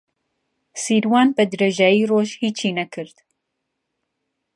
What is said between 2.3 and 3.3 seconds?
هیچی نەکرد.